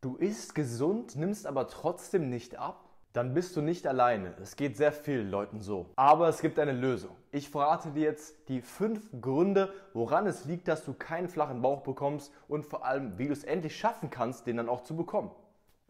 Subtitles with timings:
[0.00, 2.84] Du isst gesund, nimmst aber trotzdem nicht ab?
[3.12, 4.32] Dann bist du nicht alleine.
[4.40, 5.86] Es geht sehr vielen Leuten so.
[5.96, 7.16] Aber es gibt eine Lösung.
[7.32, 11.80] Ich verrate dir jetzt die fünf Gründe, woran es liegt, dass du keinen flachen Bauch
[11.80, 15.32] bekommst und vor allem, wie du es endlich schaffen kannst, den dann auch zu bekommen.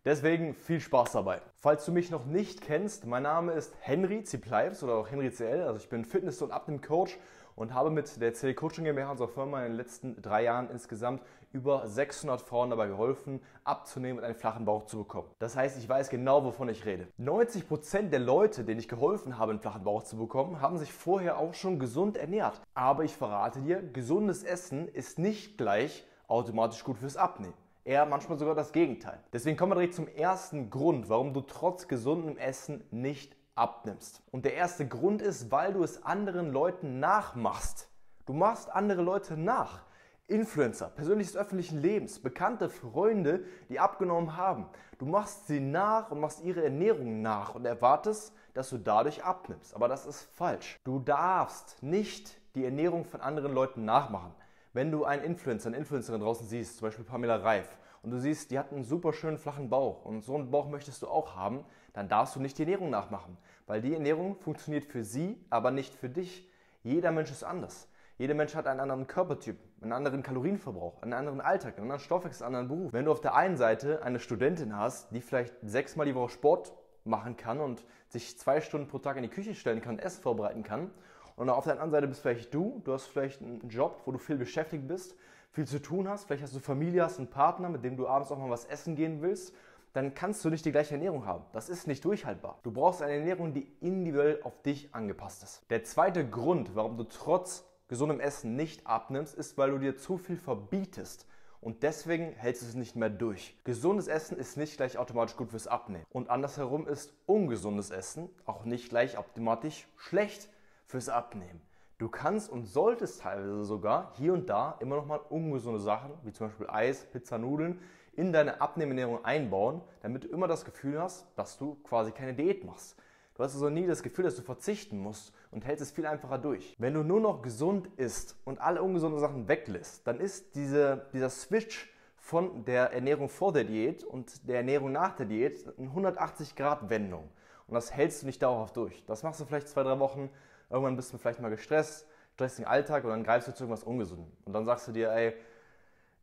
[0.06, 1.42] Deswegen viel Spaß dabei.
[1.60, 5.64] Falls du mich noch nicht kennst, mein Name ist Henry Ziplives oder auch Henry CL.
[5.64, 7.18] Also ich bin Fitness- und Abnehm-Coach
[7.58, 11.22] und habe mit der CL Coaching GmbH, unserer Firma, in den letzten drei Jahren insgesamt
[11.52, 15.28] über 600 Frauen dabei geholfen, abzunehmen und einen flachen Bauch zu bekommen.
[15.40, 17.08] Das heißt, ich weiß genau, wovon ich rede.
[17.18, 21.38] 90% der Leute, denen ich geholfen habe, einen flachen Bauch zu bekommen, haben sich vorher
[21.38, 22.60] auch schon gesund ernährt.
[22.74, 27.54] Aber ich verrate dir, gesundes Essen ist nicht gleich automatisch gut fürs Abnehmen
[27.88, 29.18] eher manchmal sogar das Gegenteil.
[29.32, 34.22] Deswegen kommen wir direkt zum ersten Grund, warum du trotz gesundem Essen nicht abnimmst.
[34.30, 37.88] Und der erste Grund ist, weil du es anderen Leuten nachmachst.
[38.26, 39.82] Du machst andere Leute nach.
[40.28, 44.68] Influencer, persönliches öffentlichen Lebens, bekannte Freunde, die abgenommen haben.
[44.98, 49.74] Du machst sie nach und machst ihre Ernährung nach und erwartest, dass du dadurch abnimmst.
[49.74, 50.76] Aber das ist falsch.
[50.84, 54.34] Du darfst nicht die Ernährung von anderen Leuten nachmachen.
[54.78, 58.52] Wenn du einen Influencer, eine Influencerin draußen siehst, zum Beispiel Pamela Reif, und du siehst,
[58.52, 61.64] die hat einen super schönen flachen Bauch und so einen Bauch möchtest du auch haben,
[61.94, 63.36] dann darfst du nicht die Ernährung nachmachen.
[63.66, 66.48] Weil die Ernährung funktioniert für sie, aber nicht für dich.
[66.84, 67.88] Jeder Mensch ist anders.
[68.18, 72.46] Jeder Mensch hat einen anderen Körpertyp, einen anderen Kalorienverbrauch, einen anderen Alltag, einen anderen Stoffwechsel,
[72.46, 72.92] einen anderen Beruf.
[72.92, 76.72] Wenn du auf der einen Seite eine Studentin hast, die vielleicht sechsmal die Woche Sport
[77.02, 80.62] machen kann und sich zwei Stunden pro Tag in die Küche stellen kann, Essen vorbereiten
[80.62, 80.92] kann
[81.38, 84.18] und auf der anderen Seite bist vielleicht du, du hast vielleicht einen Job, wo du
[84.18, 85.14] viel beschäftigt bist,
[85.52, 88.32] viel zu tun hast, vielleicht hast du Familie, hast einen Partner, mit dem du abends
[88.32, 89.54] auch mal was essen gehen willst,
[89.92, 91.44] dann kannst du nicht die gleiche Ernährung haben.
[91.52, 92.58] Das ist nicht durchhaltbar.
[92.64, 95.62] Du brauchst eine Ernährung, die individuell auf dich angepasst ist.
[95.70, 100.18] Der zweite Grund, warum du trotz gesundem Essen nicht abnimmst, ist, weil du dir zu
[100.18, 101.26] viel verbietest.
[101.60, 103.56] Und deswegen hältst du es nicht mehr durch.
[103.62, 106.04] Gesundes Essen ist nicht gleich automatisch gut fürs Abnehmen.
[106.10, 110.48] Und andersherum ist ungesundes Essen auch nicht gleich automatisch schlecht
[110.88, 111.60] fürs Abnehmen.
[111.98, 116.32] Du kannst und solltest teilweise sogar hier und da immer noch mal ungesunde Sachen, wie
[116.32, 117.80] zum Beispiel Eis, Pizza, Nudeln,
[118.14, 122.64] in deine Abnehmernährung einbauen, damit du immer das Gefühl hast, dass du quasi keine Diät
[122.64, 122.96] machst.
[123.34, 126.38] Du hast also nie das Gefühl, dass du verzichten musst und hältst es viel einfacher
[126.38, 126.74] durch.
[126.78, 131.30] Wenn du nur noch gesund isst und alle ungesunden Sachen weglässt, dann ist diese, dieser
[131.30, 136.56] Switch von der Ernährung vor der Diät und der Ernährung nach der Diät eine 180
[136.56, 137.28] Grad Wendung.
[137.68, 139.04] Und das hältst du nicht dauerhaft durch.
[139.06, 140.30] Das machst du vielleicht zwei, drei Wochen
[140.70, 144.30] Irgendwann bist du vielleicht mal gestresst, stressigen Alltag und dann greifst du zu irgendwas Ungesundem.
[144.44, 145.34] Und dann sagst du dir, ey,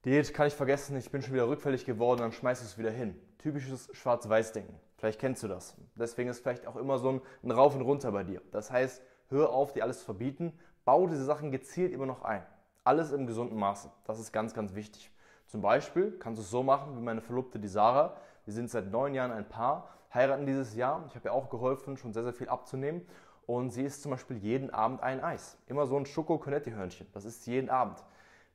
[0.05, 2.91] Diät kann ich vergessen, ich bin schon wieder rückfällig geworden, dann schmeißt du es wieder
[2.91, 3.19] hin.
[3.39, 4.79] Typisches Schwarz-Weiß-Denken.
[4.97, 5.75] Vielleicht kennst du das.
[5.95, 8.41] Deswegen ist vielleicht auch immer so ein, ein Rauf und Runter bei dir.
[8.51, 10.53] Das heißt, hör auf, dir alles zu verbieten,
[10.85, 12.45] bau diese Sachen gezielt immer noch ein.
[12.83, 13.91] Alles im gesunden Maße.
[14.05, 15.11] Das ist ganz, ganz wichtig.
[15.47, 18.15] Zum Beispiel kannst du es so machen wie meine Verlobte, die Sarah.
[18.45, 21.03] Wir sind seit neun Jahren ein Paar, heiraten dieses Jahr.
[21.07, 23.05] Ich habe ihr auch geholfen, schon sehr, sehr viel abzunehmen.
[23.47, 25.57] Und sie isst zum Beispiel jeden Abend ein Eis.
[25.67, 27.07] Immer so ein Schoko-Conetti-Hörnchen.
[27.13, 28.03] Das ist jeden Abend.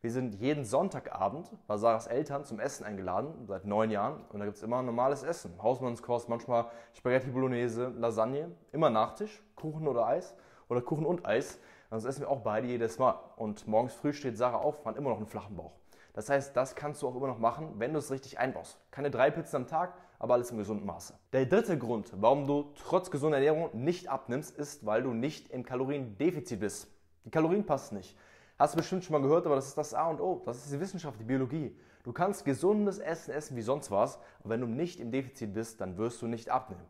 [0.02, 4.24] Wir sind jeden Sonntagabend bei Sarahs Eltern zum Essen eingeladen, seit neun Jahren.
[4.32, 5.62] Und da gibt's immer normales Essen.
[5.62, 10.34] Hausmannskost, manchmal Spaghetti Bolognese, Lasagne, immer Nachtisch, Kuchen oder Eis
[10.68, 11.58] oder Kuchen und Eis.
[11.90, 13.14] Das essen wir auch beide jedes Mal.
[13.36, 15.72] Und morgens früh steht Sarah auf, hat immer noch einen flachen Bauch.
[16.14, 18.78] Das heißt, das kannst du auch immer noch machen, wenn du es richtig einbaust.
[18.90, 21.14] Keine drei Pizzen am Tag, aber alles im gesunden Maße.
[21.32, 25.64] Der dritte Grund, warum du trotz gesunder Ernährung nicht abnimmst, ist, weil du nicht im
[25.64, 26.86] Kaloriendefizit bist.
[27.24, 28.16] Die Kalorien passen nicht.
[28.58, 30.42] Hast du bestimmt schon mal gehört, aber das ist das A und O.
[30.44, 31.74] Das ist die Wissenschaft, die Biologie.
[32.04, 35.80] Du kannst gesundes Essen essen wie sonst was, aber wenn du nicht im Defizit bist,
[35.80, 36.84] dann wirst du nicht abnehmen.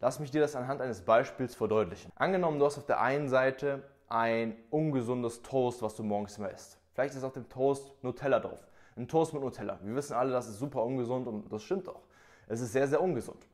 [0.00, 2.10] Lass mich dir das anhand eines Beispiels verdeutlichen.
[2.16, 6.78] Angenommen, du hast auf der einen Seite ein ungesundes Toast, was du morgens immer isst.
[6.92, 8.66] Vielleicht ist auf dem Toast Nutella drauf.
[8.96, 9.78] Ein Toast mit Nutella.
[9.82, 12.02] Wir wissen alle, das ist super ungesund und das stimmt auch.
[12.46, 13.46] Es ist sehr, sehr ungesund.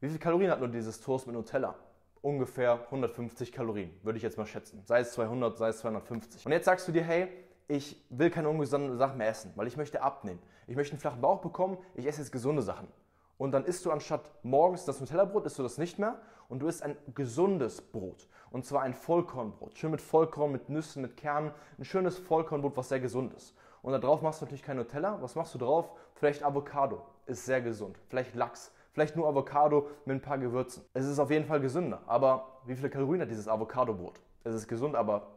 [0.00, 1.74] Wie viele Kalorien hat nur dieses Toast mit Nutella?
[2.22, 4.82] Ungefähr 150 Kalorien, würde ich jetzt mal schätzen.
[4.84, 6.46] Sei es 200, sei es 250.
[6.46, 7.28] Und jetzt sagst du dir, hey,
[7.68, 10.40] ich will keine ungesunden Sachen mehr essen, weil ich möchte abnehmen.
[10.66, 12.88] Ich möchte einen flachen Bauch bekommen, ich esse jetzt gesunde Sachen.
[13.36, 16.18] Und dann isst du anstatt morgens das Nutella-Brot, isst du das nicht mehr
[16.48, 18.28] und du isst ein gesundes Brot.
[18.50, 19.78] Und zwar ein Vollkornbrot.
[19.78, 21.52] Schön mit Vollkorn, mit Nüssen, mit Kernen.
[21.78, 23.54] Ein schönes Vollkornbrot, was sehr gesund ist.
[23.88, 25.16] Und da drauf machst du natürlich kein Nutella.
[25.22, 25.90] Was machst du drauf?
[26.16, 27.06] Vielleicht Avocado.
[27.24, 27.98] Ist sehr gesund.
[28.10, 28.70] Vielleicht Lachs.
[28.92, 30.84] Vielleicht nur Avocado mit ein paar Gewürzen.
[30.92, 32.02] Es ist auf jeden Fall gesünder.
[32.06, 34.20] Aber wie viele Kalorien hat dieses Avocado-Brot?
[34.44, 35.28] Es ist gesund, aber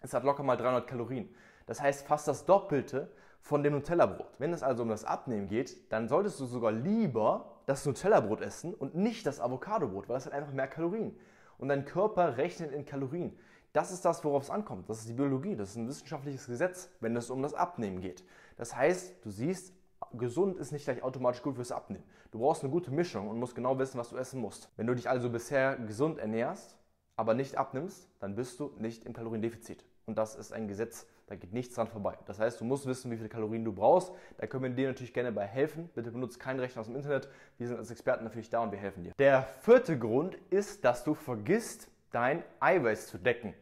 [0.00, 1.28] es hat locker mal 300 Kalorien.
[1.66, 3.10] Das heißt fast das Doppelte
[3.42, 4.30] von dem Nutella-Brot.
[4.38, 8.72] Wenn es also um das Abnehmen geht, dann solltest du sogar lieber das Nutella-Brot essen
[8.72, 11.14] und nicht das Avocado-Brot, weil das hat einfach mehr Kalorien.
[11.58, 13.38] Und dein Körper rechnet in Kalorien.
[13.72, 14.88] Das ist das, worauf es ankommt.
[14.88, 15.54] Das ist die Biologie.
[15.54, 18.24] Das ist ein wissenschaftliches Gesetz, wenn es um das Abnehmen geht.
[18.56, 19.72] Das heißt, du siehst
[20.14, 22.04] gesund ist nicht gleich automatisch gut fürs Abnehmen.
[22.30, 24.68] Du brauchst eine gute Mischung und musst genau wissen, was du essen musst.
[24.76, 26.76] Wenn du dich also bisher gesund ernährst,
[27.16, 29.84] aber nicht abnimmst, dann bist du nicht im Kaloriendefizit.
[30.06, 32.18] Und das ist ein Gesetz, da geht nichts dran vorbei.
[32.26, 34.10] Das heißt, du musst wissen, wie viele Kalorien du brauchst.
[34.38, 35.88] Da können wir dir natürlich gerne bei helfen.
[35.94, 37.28] Bitte benutze keinen Rechner aus dem Internet.
[37.58, 39.12] Wir sind als Experten natürlich da und wir helfen dir.
[39.18, 43.54] Der vierte Grund ist, dass du vergisst, dein Eiweiß zu decken.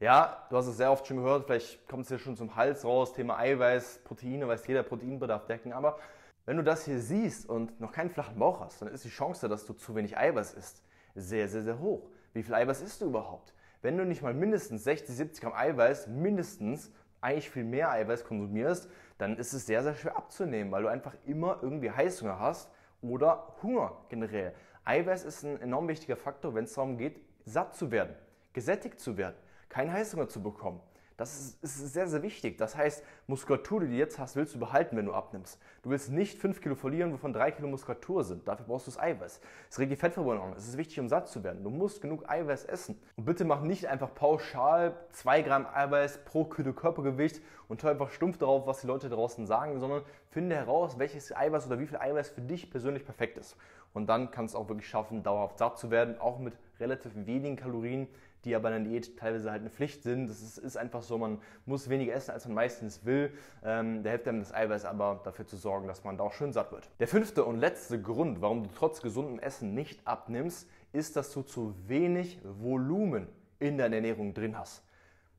[0.00, 2.84] Ja, du hast es sehr oft schon gehört, vielleicht kommt es dir schon zum Hals
[2.84, 5.98] raus, Thema Eiweiß, Proteine, weiß jeder Proteinbedarf decken, aber
[6.44, 9.48] wenn du das hier siehst und noch keinen flachen Bauch hast, dann ist die Chance,
[9.48, 10.82] dass du zu wenig Eiweiß isst,
[11.14, 12.10] sehr, sehr, sehr hoch.
[12.32, 13.54] Wie viel Eiweiß isst du überhaupt?
[13.80, 16.90] Wenn du nicht mal mindestens 60, 70 Gramm Eiweiß, mindestens
[17.20, 21.14] eigentlich viel mehr Eiweiß konsumierst, dann ist es sehr, sehr schwer abzunehmen, weil du einfach
[21.26, 22.70] immer irgendwie Heißhunger hast
[23.02, 24.52] oder Hunger generell.
[24.84, 28.14] Eiweiß ist ein enorm wichtiger Faktor, wenn es darum geht, satt zu werden,
[28.52, 29.36] gesättigt zu werden
[29.72, 30.80] keinen Heißhunger zu bekommen.
[31.16, 32.58] Das ist, ist, sehr, sehr wichtig.
[32.58, 35.60] Das heißt, Muskulatur, die du jetzt hast, willst du behalten, wenn du abnimmst.
[35.82, 38.46] Du willst nicht 5 Kilo verlieren, wovon 3 Kilo Muskulatur sind.
[38.48, 39.40] Dafür brauchst du das Eiweiß.
[39.70, 41.62] Es regt die Fettverbrennung Es ist wichtig, um satt zu werden.
[41.62, 43.00] Du musst genug Eiweiß essen.
[43.16, 48.10] Und bitte mach nicht einfach pauschal 2 Gramm Eiweiß pro Kilo Körpergewicht und hör einfach
[48.10, 51.98] stumpf darauf, was die Leute draußen sagen, sondern finde heraus, welches Eiweiß oder wie viel
[51.98, 53.56] Eiweiß für dich persönlich perfekt ist.
[53.94, 57.56] Und dann kannst du auch wirklich schaffen, dauerhaft satt zu werden, auch mit relativ wenigen
[57.56, 58.08] Kalorien
[58.44, 60.28] die aber in der Diät teilweise halt eine Pflicht sind.
[60.28, 63.32] Das ist, ist einfach so, man muss weniger essen, als man meistens will.
[63.64, 66.52] Ähm, da hilft einem das Eiweiß aber dafür zu sorgen, dass man da auch schön
[66.52, 66.88] satt wird.
[67.00, 71.42] Der fünfte und letzte Grund, warum du trotz gesundem Essen nicht abnimmst, ist, dass du
[71.42, 73.28] zu wenig Volumen
[73.58, 74.82] in deiner Ernährung drin hast.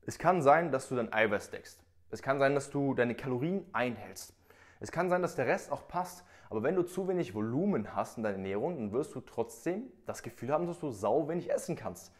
[0.06, 1.80] Es kann sein, dass du dein Eiweiß deckst.
[2.10, 4.34] Es kann sein, dass du deine Kalorien einhältst.
[4.80, 8.16] Es kann sein, dass der Rest auch passt, aber wenn du zu wenig Volumen hast
[8.16, 11.74] in deiner Ernährung, dann wirst du trotzdem das Gefühl haben, dass du sau wenig essen
[11.74, 12.12] kannst.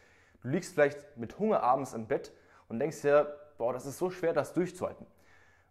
[0.45, 2.31] Du liegst vielleicht mit Hunger abends im Bett
[2.67, 5.07] und denkst dir, boah, das ist so schwer, das durchzuhalten.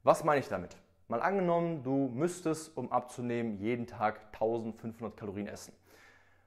[0.02, 0.76] Was meine ich damit?
[1.06, 5.72] Mal angenommen, du müsstest, um abzunehmen, jeden Tag 1500 Kalorien essen.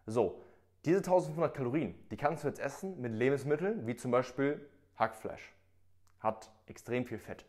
[0.07, 0.43] So,
[0.83, 4.59] diese 1500 Kalorien, die kannst du jetzt essen mit Lebensmitteln, wie zum Beispiel
[4.97, 5.55] Hackfleisch.
[6.19, 7.45] Hat extrem viel Fett.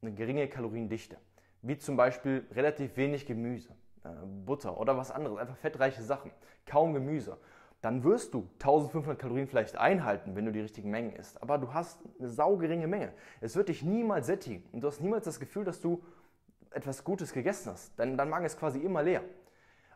[0.00, 1.16] Eine geringe Kaloriendichte.
[1.60, 3.72] Wie zum Beispiel relativ wenig Gemüse,
[4.02, 4.08] äh,
[4.44, 5.38] Butter oder was anderes.
[5.38, 6.32] Einfach fettreiche Sachen.
[6.66, 7.38] Kaum Gemüse
[7.82, 11.42] dann wirst du 1500 Kalorien vielleicht einhalten, wenn du die richtigen Mengen isst.
[11.42, 13.12] Aber du hast eine saugeringe Menge.
[13.40, 16.02] Es wird dich niemals sättigen und du hast niemals das Gefühl, dass du
[16.70, 17.98] etwas Gutes gegessen hast.
[17.98, 19.22] Denn dein Magen ist quasi immer leer.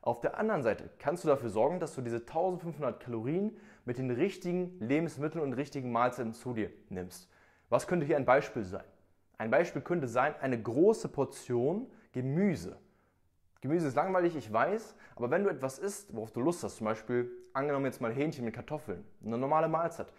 [0.03, 4.11] Auf der anderen Seite kannst du dafür sorgen, dass du diese 1500 Kalorien mit den
[4.11, 7.31] richtigen Lebensmitteln und richtigen Mahlzeiten zu dir nimmst.
[7.69, 8.85] Was könnte hier ein Beispiel sein?
[9.39, 12.79] Ein Beispiel könnte sein eine große Portion Gemüse.
[13.61, 16.85] Gemüse ist langweilig, ich weiß, aber wenn du etwas isst, worauf du Lust hast, zum
[16.85, 20.13] Beispiel, angenommen jetzt mal Hähnchen mit Kartoffeln, eine normale Mahlzeit,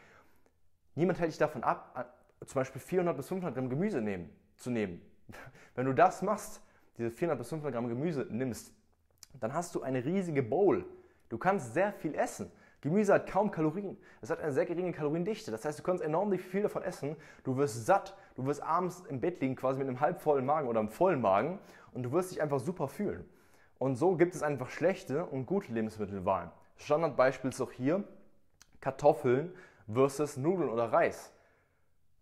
[0.95, 2.13] niemand hält dich davon ab,
[2.45, 5.01] zum Beispiel 400 bis 500 Gramm Gemüse nehmen, zu nehmen.
[5.75, 6.61] Wenn du das machst,
[6.97, 8.73] diese 400 bis 500 Gramm Gemüse nimmst,
[9.39, 10.85] dann hast du eine riesige Bowl.
[11.29, 12.51] Du kannst sehr viel essen.
[12.81, 13.97] Gemüse hat kaum Kalorien.
[14.21, 15.51] Es hat eine sehr geringe Kaloriendichte.
[15.51, 17.15] Das heißt, du kannst enorm viel davon essen.
[17.43, 18.15] Du wirst satt.
[18.35, 21.59] Du wirst abends im Bett liegen, quasi mit einem halbvollen Magen oder einem vollen Magen
[21.97, 23.27] und du wirst dich einfach super fühlen.
[23.79, 26.51] Und so gibt es einfach schlechte und gute Lebensmittelwahlen.
[26.75, 28.03] Standardbeispiel ist auch hier
[28.81, 29.51] Kartoffeln
[29.91, 31.33] versus Nudeln oder Reis.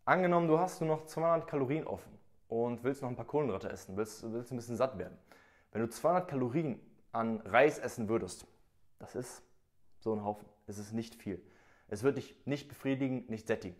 [0.05, 2.17] Angenommen, du hast nur noch 200 Kalorien offen
[2.47, 5.17] und willst noch ein paar Kohlenhydrate essen, willst, willst ein bisschen satt werden.
[5.73, 6.79] Wenn du 200 Kalorien
[7.11, 8.47] an Reis essen würdest,
[8.99, 9.43] das ist
[9.99, 10.47] so ein Haufen.
[10.67, 11.43] Es ist nicht viel.
[11.89, 13.75] Es wird dich nicht befriedigen, nicht sättigen.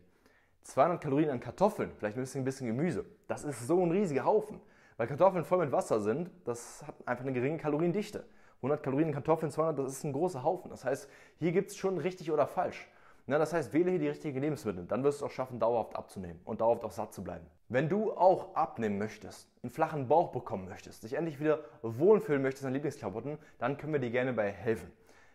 [0.63, 4.25] 200 Kalorien an Kartoffeln, vielleicht ein bisschen, ein bisschen Gemüse, das ist so ein riesiger
[4.25, 4.60] Haufen.
[4.97, 8.23] Weil Kartoffeln voll mit Wasser sind, das hat einfach eine geringe Kaloriendichte.
[8.57, 10.71] 100 Kalorien in Kartoffeln, 200, das ist ein großer Haufen.
[10.71, 12.87] Das heißt, hier gibt es schon richtig oder falsch.
[13.27, 14.85] Na, das heißt, wähle hier die richtigen Lebensmittel.
[14.85, 17.45] Dann wirst du es auch schaffen, dauerhaft abzunehmen und dauerhaft auch satt zu bleiben.
[17.69, 22.65] Wenn du auch abnehmen möchtest, einen flachen Bauch bekommen möchtest, dich endlich wieder wohlfühlen möchtest
[22.65, 24.91] an Lieblingsklamotten, dann können wir dir gerne bei helfen.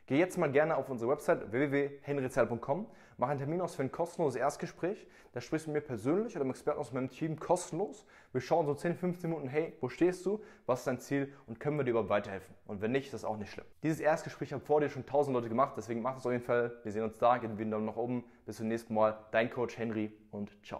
[0.07, 2.87] Geh jetzt mal gerne auf unsere Website www.henryzell.com,
[3.21, 5.07] mach einen Termin aus für ein kostenloses Erstgespräch.
[5.33, 8.07] Da sprichst du mit mir persönlich oder mit Experten aus meinem Team kostenlos.
[8.33, 11.61] Wir schauen so 10, 15 Minuten, hey, wo stehst du, was ist dein Ziel und
[11.61, 12.55] können wir dir überhaupt weiterhelfen?
[12.67, 13.67] Und wenn nicht, ist das auch nicht schlimm.
[13.83, 16.79] Dieses Erstgespräch haben vor dir schon tausend Leute gemacht, deswegen mach es auf jeden Fall.
[16.83, 18.25] Wir sehen uns da, geben wir einen Daumen nach oben.
[18.47, 19.19] Bis zum nächsten Mal.
[19.31, 20.69] Dein Coach Henry und ciao.